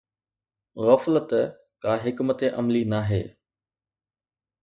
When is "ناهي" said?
2.93-3.23